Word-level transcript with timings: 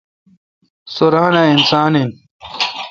سو 0.93 1.05
ران 1.13 1.35
اؘ 1.41 1.49
اسان 1.55 1.93
این۔ 1.99 2.11